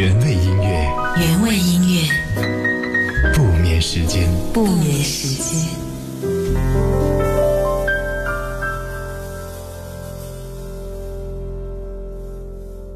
[0.00, 2.08] 原味音乐，原味音乐，
[3.34, 5.68] 不眠时间，不眠时间。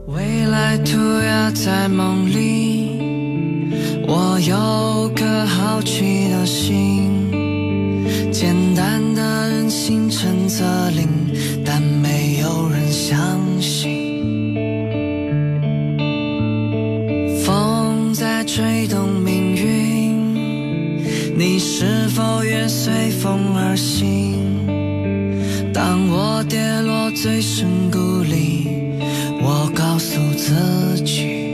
[0.06, 3.68] 未来涂鸦在梦里，
[4.08, 6.83] 我有颗好奇的心，
[22.68, 24.66] 随风而行？
[25.72, 28.98] 当我跌落最深谷里，
[29.42, 31.53] 我告诉自己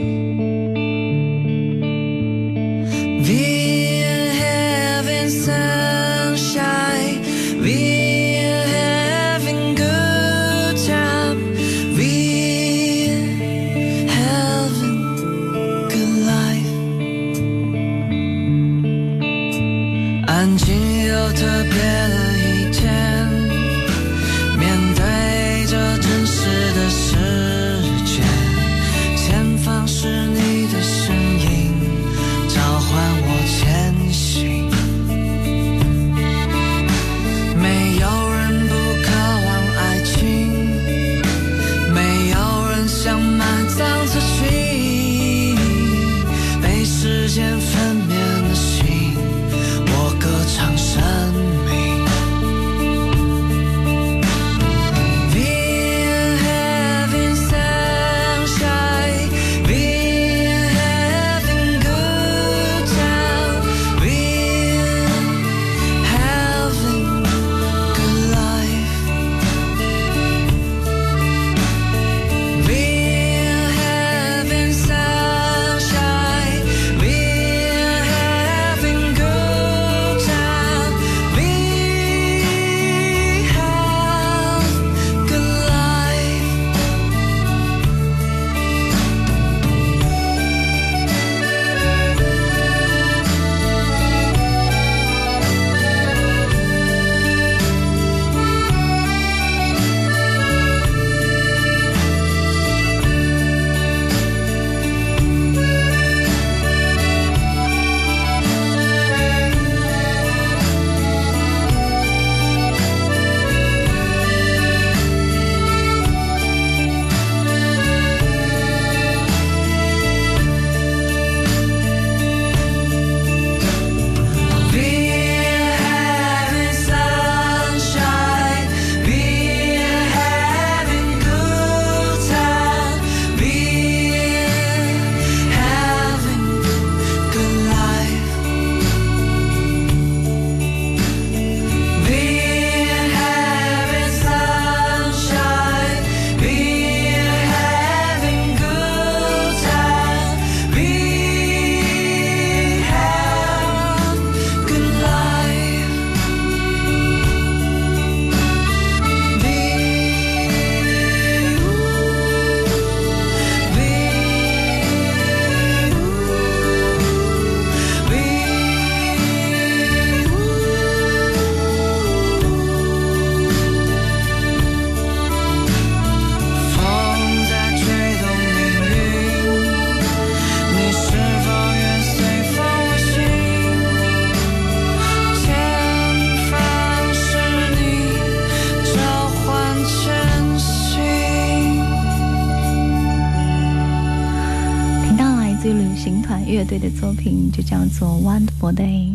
[196.51, 199.07] 乐队的作品，就叫做《Wonderful Day》。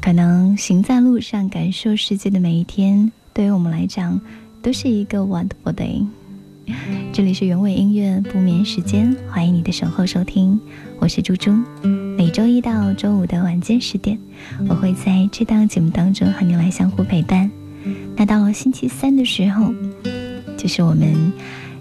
[0.00, 4.20] 可能行在路上，感受世界的每一天，对于我们来讲，
[4.60, 6.04] 都是一个 Wonderful Day。
[7.12, 10.58] 这里是原味音乐不眠时间，欢迎你的守候收听，
[10.98, 11.52] 我是猪猪。
[12.18, 14.18] 每周一到周五的晚间十点，
[14.68, 17.48] 我会在这档节目当中和你来相互陪伴。
[18.16, 19.72] 那到星期三的时候，
[20.56, 21.32] 就是我们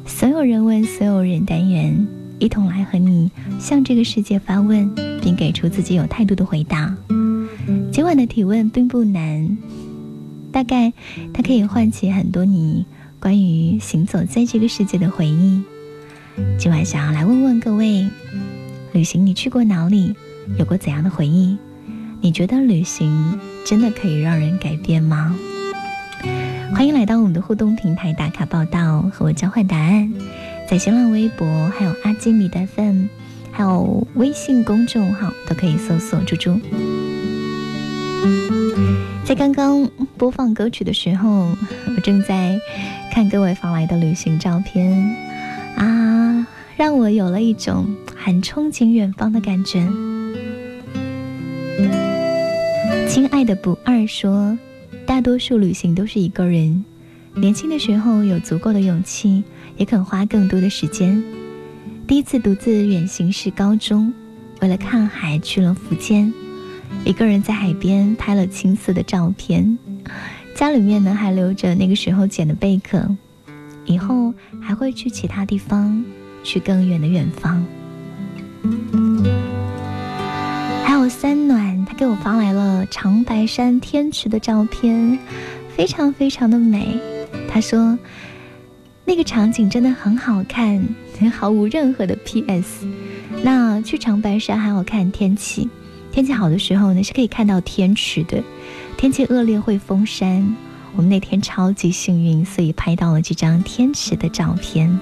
[0.05, 2.05] 所有人问所有人单元，
[2.43, 6.93] 一同来和你向这个世界发问，并给出自己有态度的回答。
[7.89, 9.57] 今晚的提问并不难，
[10.51, 10.91] 大概
[11.33, 12.85] 它可以唤起很多你
[13.17, 15.63] 关于行走在这个世界的回忆。
[16.59, 18.09] 今晚想要来问问各位，
[18.91, 20.13] 旅行你去过哪里？
[20.59, 21.57] 有过怎样的回忆？
[22.19, 25.33] 你觉得旅行真的可以让人改变吗？
[26.75, 30.11] 欢迎来到我们的互动平台打卡报道，和我交换答案。
[30.67, 33.05] 在新浪微博还有阿基米的 FM，
[33.51, 36.59] 还有微信公众号都可以搜索“猪猪”。
[39.23, 39.87] 在刚刚
[40.17, 41.55] 播放歌曲的时候，
[41.95, 42.57] 我正在
[43.11, 44.91] 看各位发来的旅行照片
[45.77, 49.87] 啊，让我有了一种很憧憬远方的感觉。
[53.07, 54.57] 亲爱的不二说，
[55.05, 56.83] 大多数旅行都是一个人。
[57.35, 59.43] 年轻的时候有足够的勇气，
[59.75, 61.21] 也肯花更多的时间。
[62.05, 64.13] 第一次独自远行是高中，
[64.61, 66.31] 为了看海去了福建。
[67.03, 69.77] 一个人在海边拍了青涩的照片，
[70.55, 73.03] 家里面呢还留着那个时候捡的贝壳，
[73.85, 74.31] 以后
[74.61, 76.05] 还会去其他地方，
[76.43, 77.65] 去更远的远方。
[80.85, 85.17] 还有三暖，他给我发来了长白山天池的照片，
[85.75, 86.99] 非常非常的美。
[87.53, 87.99] 他说
[89.05, 90.83] 那个场景真的很好看，
[91.31, 92.87] 毫无任何的 PS。
[93.43, 95.69] 那去长白山还要看天气。
[96.11, 98.41] 天气好的时候呢，是可以看到天池的；
[98.97, 100.55] 天气恶劣会封山。
[100.95, 104.99] 我们那天超级幸运，所以拍到了这张天池的照片。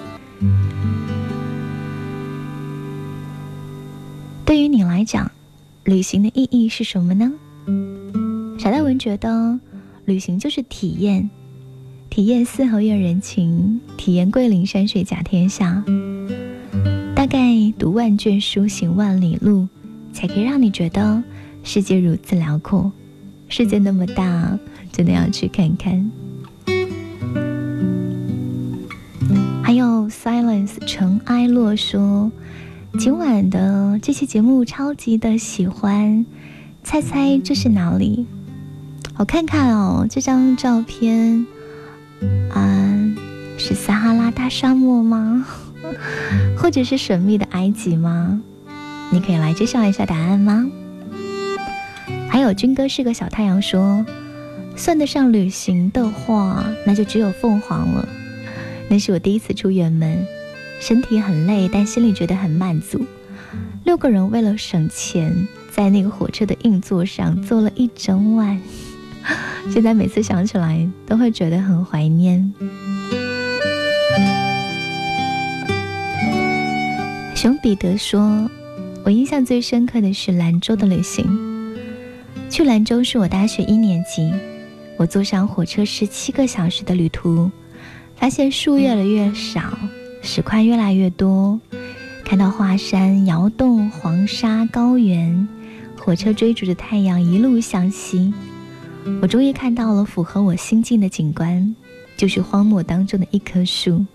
[4.44, 5.32] 对于你来讲，
[5.86, 7.32] 旅行的意义是什么呢？
[8.60, 9.58] 傻大文觉得，
[10.04, 11.30] 旅行就是体验，
[12.12, 15.82] 体验四合院人情，体验桂林山水甲天下。
[17.16, 17.40] 大概
[17.80, 19.70] 读万卷书，行万里路。
[20.12, 21.24] 才可以让你觉得
[21.64, 22.92] 世界如此辽阔，
[23.48, 24.60] 世界那么大，
[24.92, 26.12] 真的要去看看。
[29.64, 32.30] 还有 Silence 尘埃落说，
[33.00, 36.26] 今晚的这期节目超级的喜欢，
[36.84, 38.26] 猜猜这是哪里？
[39.16, 41.48] 我看看哦，这张照片，
[42.54, 43.16] 嗯，
[43.58, 45.46] 是撒哈拉大沙漠吗？
[46.56, 48.42] 或者是神秘的埃及吗？
[49.12, 50.68] 你可以来揭晓一下答案吗？
[52.30, 54.06] 还有军哥是个小太阳说，
[54.76, 58.08] 算得上旅行的话，那就只有凤凰了。
[58.90, 60.26] 那是我第一次出远门，
[60.80, 63.06] 身体很累，但心里觉得很满足。
[63.84, 68.62] 六个人为了省钱，在那个火车的硬座上坐了一整晚，
[69.72, 72.54] 现在每次想起来都会觉得很怀念。
[77.36, 78.50] 熊彼得说。
[79.04, 81.76] 我印象最深刻的是兰州的旅行。
[82.52, 84.32] 去兰州是我大学一年级，
[84.96, 87.50] 我坐上火车十七个小时的旅途，
[88.16, 89.76] 发现树越来越少，
[90.22, 91.60] 石块越来越多，
[92.24, 95.48] 看到华山、窑洞、黄沙高原，
[95.98, 98.32] 火车追逐着太阳一路向西。
[99.22, 101.76] 我终于看到了符合我心境的景观，
[102.18, 104.06] 就是荒漠当中的一棵树。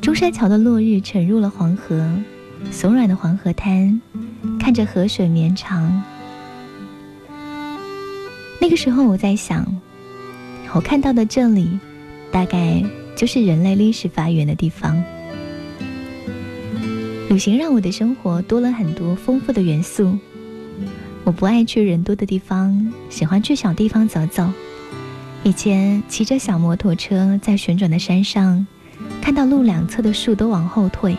[0.00, 2.08] 中山桥的落日沉入了黄河。
[2.70, 3.98] 松软的黄河滩，
[4.58, 6.02] 看着河水绵长。
[8.60, 9.66] 那个时候我在想，
[10.74, 11.80] 我看到的这里，
[12.30, 12.84] 大概
[13.16, 15.02] 就是人类历史发源的地方。
[17.30, 20.18] 旅行让我的生活多了很多丰富的元素。
[21.24, 24.50] 我不爱去人多的地方，喜欢去小地方走走。
[25.42, 28.66] 以前骑着小摩托车在旋转的山上，
[29.22, 31.16] 看到路两侧的树都往后退。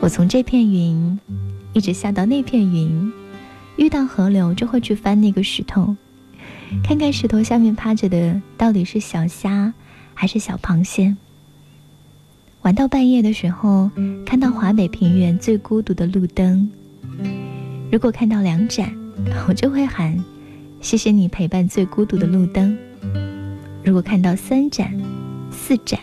[0.00, 1.20] 我从这片云
[1.72, 3.12] 一直下到那片云，
[3.76, 5.94] 遇到河流就会去翻那个石头，
[6.82, 9.72] 看看石头下面趴着的到底是小虾
[10.14, 11.16] 还是小螃蟹。
[12.62, 13.90] 玩到半夜的时候，
[14.24, 16.70] 看到华北平原最孤独的路灯。
[17.92, 18.90] 如果看到两盏，
[19.46, 20.18] 我就会喊
[20.80, 22.74] ：“谢谢你陪伴最孤独的路灯。”
[23.84, 24.98] 如果看到三盏、
[25.50, 26.00] 四盏，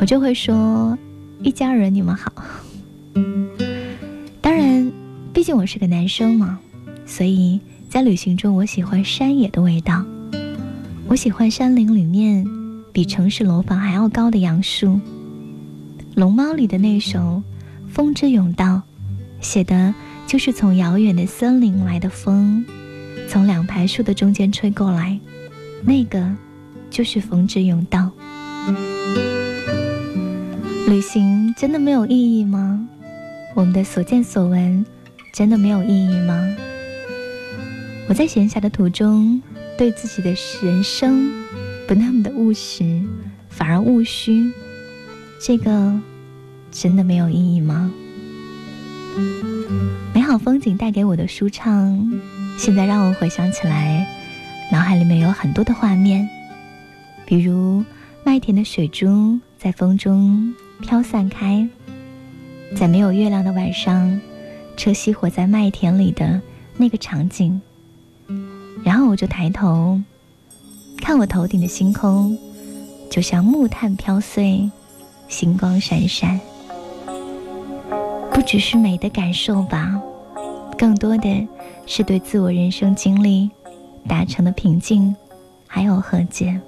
[0.00, 0.98] 我就会说
[1.40, 2.32] ：“一家人，你们好。”
[4.42, 4.90] 当然，
[5.32, 6.58] 毕竟我是个男生嘛，
[7.06, 10.04] 所以在旅行中，我喜欢山野的味道。
[11.06, 12.44] 我喜欢山林里面
[12.92, 14.88] 比城市楼房还要高的杨树。
[16.16, 17.20] 《龙猫》里的那首
[17.88, 18.64] 《风之甬道》，
[19.40, 19.94] 写的
[20.26, 22.64] 就是从遥远的森林来的风，
[23.28, 25.18] 从两排树的中间吹过来，
[25.82, 26.28] 那个
[26.90, 28.10] 就是风之甬道。
[30.88, 32.86] 旅行真的没有意义吗？
[33.54, 34.84] 我们的所见所闻，
[35.32, 36.56] 真的没有意义吗？
[38.08, 39.40] 我在闲暇的途中，
[39.78, 41.30] 对自己的人生
[41.86, 43.00] 不那么的务实，
[43.48, 44.50] 反而务虚，
[45.40, 45.98] 这个
[46.70, 47.92] 真的没有意义吗？
[50.38, 52.10] 风景带给我的舒畅，
[52.58, 54.06] 现在让我回想起来，
[54.70, 56.28] 脑海里面有很多的画面，
[57.24, 57.84] 比如
[58.24, 61.68] 麦田的水珠在风中飘散开。
[62.74, 64.20] 在没有月亮的晚上，
[64.76, 66.40] 车熄火在麦田里的
[66.76, 67.60] 那个场景。
[68.82, 70.00] 然后我就抬头，
[71.00, 72.36] 看我头顶的星空，
[73.10, 74.68] 就像木炭飘碎，
[75.28, 76.40] 星光闪闪。
[78.32, 80.00] 不只是美的感受吧，
[80.74, 81.48] 更多的
[81.86, 83.50] 是对自我人生经历
[84.08, 85.14] 达成的平静，
[85.66, 86.60] 还有和解。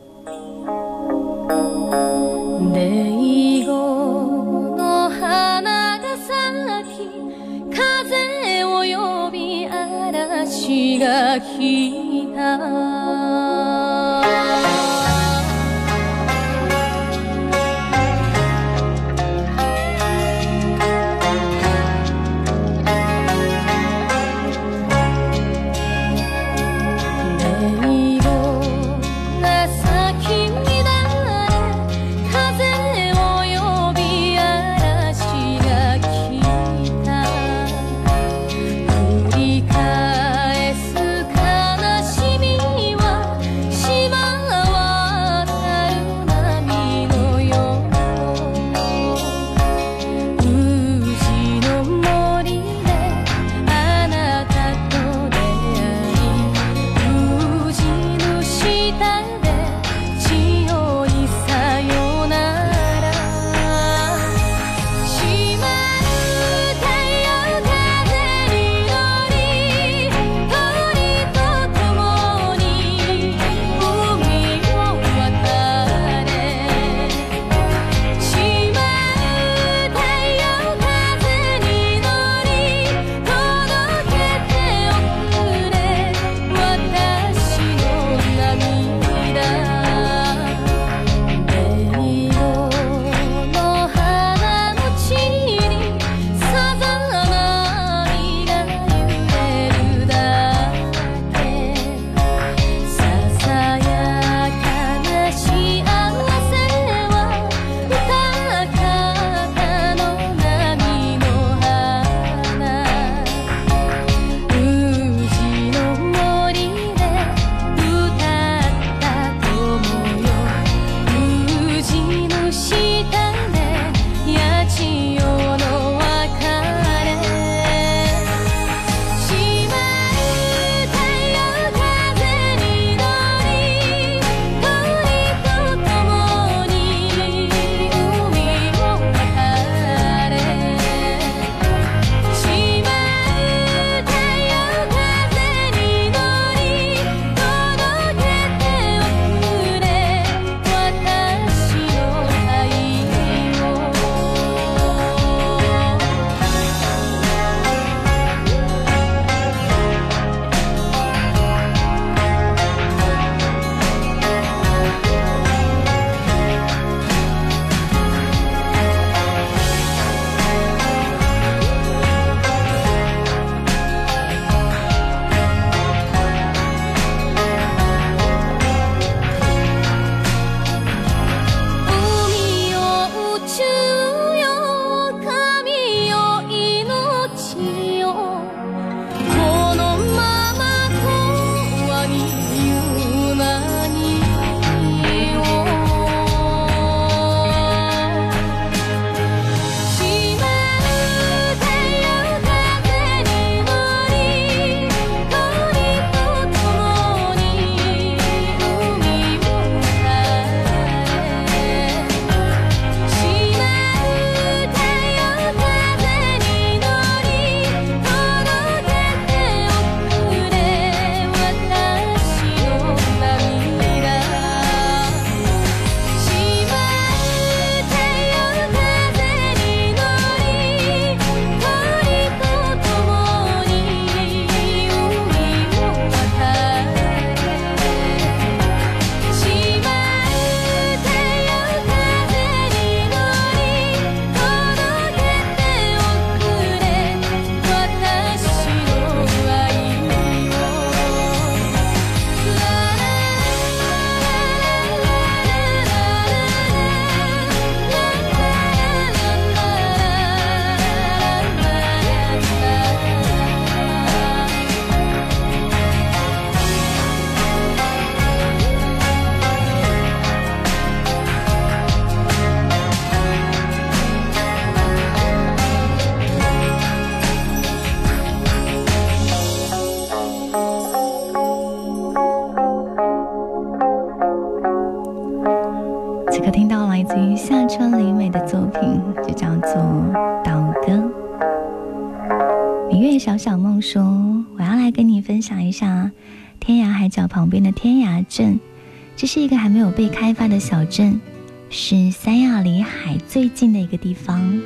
[300.56, 301.20] 的小镇，
[301.68, 304.58] 是三亚离海最近的一个地方。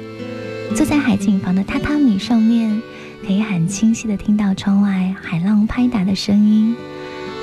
[0.73, 2.81] 坐在海景房的榻榻米上面，
[3.27, 6.77] 可以很清晰的听到窗外海浪拍打的声音。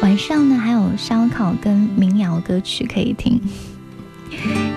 [0.02, 3.42] 晚上呢，还有烧烤跟民谣歌曲可以听。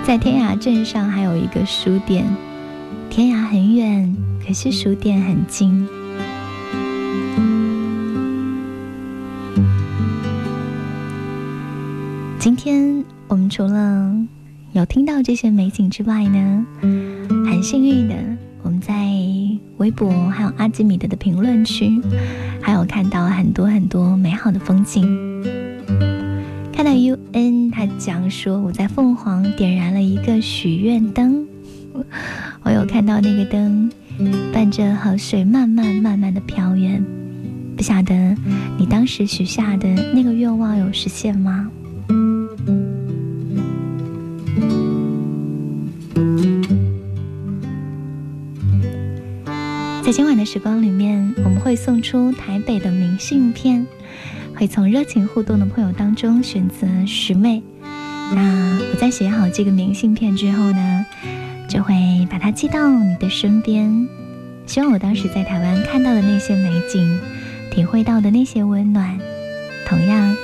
[0.05, 2.27] 在天涯镇上还有一个书店，
[3.09, 5.87] 天涯很远，可是书店很近。”
[12.41, 13.05] 今天
[13.51, 14.15] 除了
[14.73, 18.15] 有听到这些美景之外呢，很幸运的，
[18.63, 18.95] 我们在
[19.79, 22.01] 微博还有阿基米德的评论区，
[22.63, 25.05] 还有看到很多很多美好的风景。
[26.73, 31.45] 看到 U N 他讲说我在凤凰点燃了一个许愿灯，
[32.63, 33.91] 我有看到那个灯
[34.55, 37.05] 伴着河水慢慢慢慢的飘远，
[37.77, 38.15] 不晓得
[38.79, 41.69] 你当时许下的那个愿望有实现吗？
[50.11, 53.87] 在今晚的时光里面，我们会送出台北的明信片，
[54.57, 57.63] 会从热情互动的朋友当中选择十位。
[58.35, 61.07] 那我在写好这个明信片之后呢，
[61.69, 64.09] 就会把它寄到你的身边。
[64.67, 67.17] 希望我当时在台湾看到的那些美景，
[67.71, 69.17] 体会到的那些温暖，
[69.87, 70.37] 同样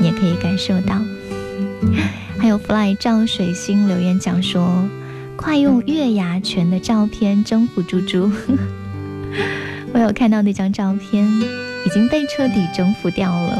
[0.00, 1.00] 你也可以感受到。
[2.36, 4.86] 还有 Fly 赵水星留言讲说，
[5.34, 8.30] 快用月牙泉的照片征服猪猪。
[9.92, 11.24] 我有看到那张照片，
[11.86, 13.58] 已经被彻底征服掉了。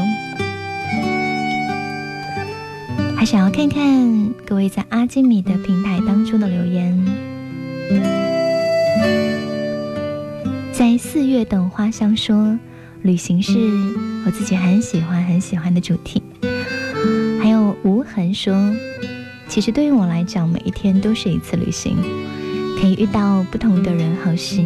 [3.15, 7.05] 还想要看看各位在阿基米的平台当中的留言。
[10.71, 12.59] 在四月等花香说，
[13.01, 13.57] 旅行是
[14.25, 16.21] 我自己很喜欢很喜欢的主题。
[17.41, 18.53] 还有无痕说，
[19.47, 21.95] 其实对于我来讲，每一天都是一次旅行，
[22.79, 24.63] 可以遇到不同的人和事。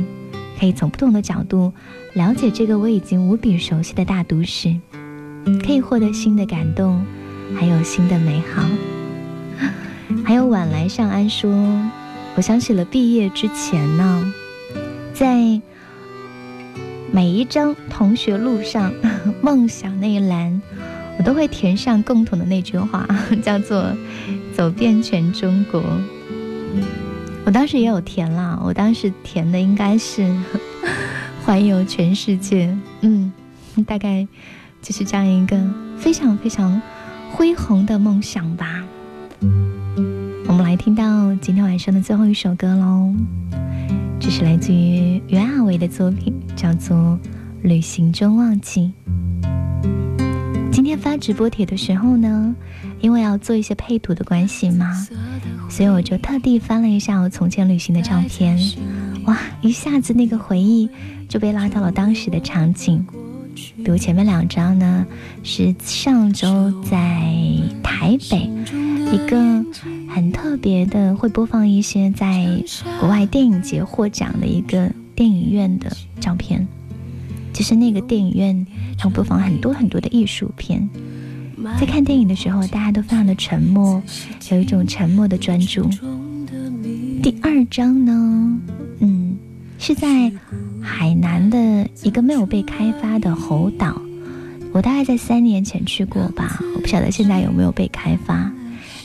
[0.59, 1.71] 可以从不同的角度
[2.13, 4.75] 了解这个我已经无比熟悉的大都市，
[5.65, 7.01] 可以获得新的感动，
[7.57, 8.63] 还有新的美好。
[10.25, 11.49] 还有晚来上安说，
[12.35, 14.33] 我想起了毕业之前呢，
[15.13, 15.61] 在
[17.11, 18.91] 每一张同学录上
[19.41, 20.61] 梦想那一栏，
[21.17, 23.07] 我都会填上共同的那句话，
[23.41, 23.95] 叫做
[24.53, 25.81] 走遍全中国。
[27.45, 30.31] 我当时也有填啦，我当时填的应该是
[31.43, 33.31] 环游全世界，嗯，
[33.87, 34.27] 大概
[34.81, 35.57] 就是这样一个
[35.97, 36.79] 非常非常
[37.31, 38.83] 恢宏的梦想吧。
[40.47, 43.13] 我们来听到今天晚上的最后一首歌喽，
[44.19, 46.95] 这是来自于袁娅维的作品，叫做
[47.63, 48.91] 《旅行中忘记》。
[50.71, 52.55] 今天发直播帖的时候呢，
[53.01, 55.07] 因为要做一些配图的关系嘛。
[55.69, 58.59] 所以我就特地翻了一下我从前旅行的照片，
[59.25, 60.89] 哇，一下子那个回忆
[61.29, 63.05] 就被拉到了当时的场景。
[63.77, 65.05] 比如前面两张呢，
[65.43, 66.97] 是上周在
[67.83, 68.49] 台北
[69.11, 69.37] 一个
[70.09, 72.63] 很特别的，会播放一些在
[72.99, 76.67] 国外电影节获奖的一个电影院的照片。
[77.51, 78.65] 就是那个电影院
[79.01, 80.89] 会播放很多很多的艺术片。
[81.79, 84.01] 在看电影的时候，大家都非常的沉默，
[84.51, 85.89] 有一种沉默的专注。
[87.21, 88.59] 第二章呢，
[88.99, 89.37] 嗯，
[89.77, 90.31] 是在
[90.81, 94.01] 海南的一个没有被开发的猴岛，
[94.71, 98.51] 我大概在三年前去过吧，我不晓得现在有没有被开发。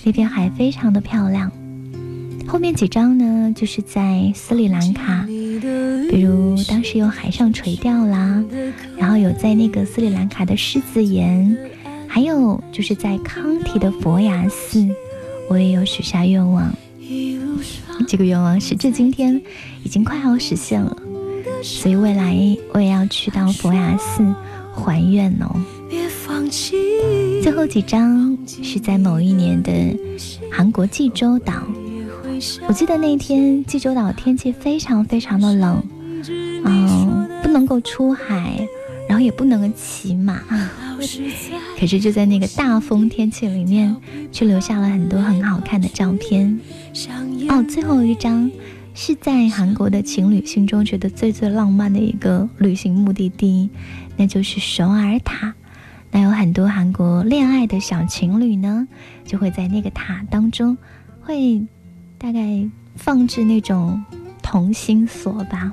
[0.05, 1.51] 那片海非常的漂亮。
[2.47, 8.45] 后面几张呢，就是在斯里兰卡，比如当时有海上垂钓啦，
[8.99, 11.57] 然后有在那个斯里兰卡的狮子岩。
[12.15, 14.87] 还有就是在康提的佛牙寺，
[15.51, 16.73] 我也有许下愿望。
[18.07, 19.43] 这个愿望时至今天
[19.83, 20.97] 已经快要实现了，
[21.61, 24.23] 所以未来我也要去到佛牙寺
[24.73, 25.61] 还愿哦。
[27.43, 29.73] 最后几张是在某一年的
[30.53, 31.65] 韩国济州岛，
[32.69, 35.83] 我记得那天济州岛天气非常非常的冷，
[36.65, 38.65] 嗯，不能够出海，
[39.25, 40.41] 也不能骑马。
[41.79, 43.95] 可是就在那个大风天气里面，
[44.31, 46.61] 却留下了很多很好看的照片。
[47.49, 48.51] 哦，最后一张
[48.95, 53.69] 是在韩国的情侣心中觉得最最浪漫的一个旅行目的地，
[54.17, 55.55] 那就是首尔塔。
[56.11, 58.87] 那有很多韩国恋爱的小情侣呢，
[59.25, 60.79] 就会在那个塔当中，
[61.21, 61.61] 会
[62.19, 64.05] 大概放置那种
[64.41, 65.73] 同心锁吧。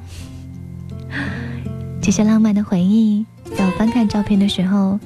[2.02, 3.24] 这些浪漫的回忆，
[3.56, 5.00] 在我翻看照片的时候，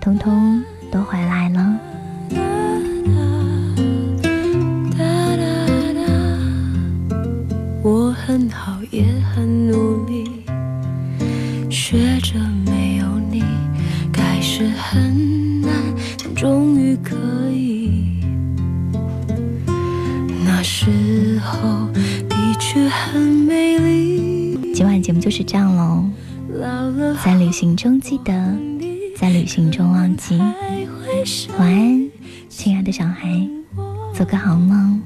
[0.00, 1.80] 通通都回来了。
[7.82, 10.24] 我很好，也很努力，
[11.70, 13.44] 学着没有你，
[14.10, 15.70] 开始很难，
[16.18, 17.14] 但终于可
[17.50, 18.18] 以。
[20.46, 21.86] 那时候
[22.28, 24.72] 的确很美丽。
[24.72, 26.04] 今晚节目就是这样喽。
[27.22, 28.32] 在旅行中记得，
[29.18, 30.38] 在旅行中忘记。
[31.58, 32.10] 晚安，
[32.48, 33.46] 亲爱的小孩，
[34.14, 35.02] 做个好梦。